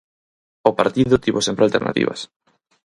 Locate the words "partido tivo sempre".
0.79-1.63